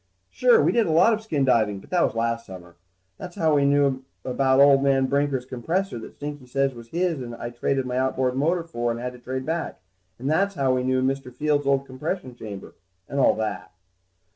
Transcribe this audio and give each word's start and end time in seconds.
Sure, 0.31 0.63
we 0.63 0.71
did 0.71 0.87
a 0.87 0.91
lot 0.91 1.13
of 1.13 1.21
skin 1.21 1.45
diving, 1.45 1.77
but 1.79 1.91
that 1.91 2.01
was 2.03 2.15
last 2.15 2.47
summer. 2.47 2.75
That's 3.19 3.35
how 3.35 3.53
we 3.53 3.65
knew 3.65 4.03
about 4.25 4.59
old 4.59 4.81
man 4.81 5.05
Brinker's 5.05 5.45
compressor 5.45 5.99
that 5.99 6.15
Stinky 6.15 6.47
said 6.47 6.73
was 6.75 6.87
his 6.87 7.21
and 7.21 7.35
I 7.35 7.51
traded 7.51 7.85
my 7.85 7.97
outboard 7.99 8.35
motor 8.35 8.63
for 8.63 8.89
and 8.89 8.99
had 8.99 9.13
to 9.13 9.19
trade 9.19 9.45
back. 9.45 9.79
And 10.17 10.27
that's 10.27 10.55
how 10.55 10.73
we 10.73 10.81
knew 10.81 10.97
about 11.01 11.17
Mr. 11.17 11.31
Fields' 11.31 11.67
old 11.67 11.85
compression 11.85 12.33
chamber, 12.33 12.73
and 13.07 13.19
all 13.19 13.35
like 13.35 13.49
that. 13.59 13.73